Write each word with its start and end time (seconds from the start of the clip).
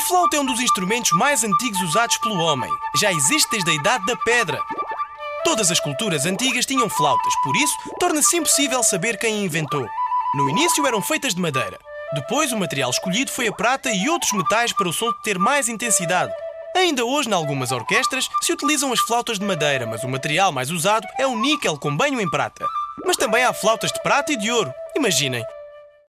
A 0.00 0.02
flauta 0.02 0.34
é 0.34 0.40
um 0.40 0.46
dos 0.46 0.58
instrumentos 0.58 1.12
mais 1.12 1.44
antigos 1.44 1.78
usados 1.82 2.16
pelo 2.16 2.38
homem. 2.38 2.70
Já 2.98 3.12
existe 3.12 3.50
desde 3.50 3.70
a 3.70 3.74
Idade 3.74 4.06
da 4.06 4.16
Pedra. 4.16 4.58
Todas 5.44 5.70
as 5.70 5.78
culturas 5.78 6.24
antigas 6.24 6.64
tinham 6.64 6.88
flautas, 6.88 7.34
por 7.44 7.54
isso 7.54 7.76
torna-se 7.98 8.34
impossível 8.34 8.82
saber 8.82 9.18
quem 9.18 9.34
a 9.34 9.44
inventou. 9.44 9.86
No 10.36 10.48
início 10.48 10.86
eram 10.86 11.02
feitas 11.02 11.34
de 11.34 11.40
madeira. 11.42 11.78
Depois 12.14 12.50
o 12.50 12.56
material 12.56 12.88
escolhido 12.88 13.30
foi 13.30 13.48
a 13.48 13.52
prata 13.52 13.90
e 13.92 14.08
outros 14.08 14.32
metais 14.32 14.72
para 14.72 14.88
o 14.88 14.92
som 14.92 15.12
ter 15.22 15.38
mais 15.38 15.68
intensidade. 15.68 16.32
Ainda 16.74 17.04
hoje, 17.04 17.28
em 17.28 17.34
algumas 17.34 17.70
orquestras, 17.70 18.26
se 18.40 18.54
utilizam 18.54 18.94
as 18.94 19.00
flautas 19.00 19.38
de 19.38 19.44
madeira, 19.44 19.86
mas 19.86 20.02
o 20.02 20.08
material 20.08 20.50
mais 20.50 20.70
usado 20.70 21.06
é 21.18 21.26
o 21.26 21.36
níquel 21.38 21.76
com 21.76 21.94
banho 21.94 22.18
em 22.18 22.30
prata. 22.30 22.64
Mas 23.04 23.18
também 23.18 23.44
há 23.44 23.52
flautas 23.52 23.92
de 23.92 24.02
prata 24.02 24.32
e 24.32 24.36
de 24.36 24.50
ouro. 24.50 24.72
Imaginem, 24.96 25.44